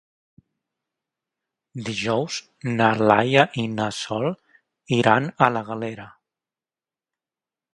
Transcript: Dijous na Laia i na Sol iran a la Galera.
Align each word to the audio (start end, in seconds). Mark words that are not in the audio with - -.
Dijous 1.89 2.37
na 2.79 2.87
Laia 3.11 3.43
i 3.65 3.67
na 3.75 3.91
Sol 4.01 4.25
iran 5.01 5.29
a 5.49 5.51
la 5.59 5.63
Galera. 5.69 6.09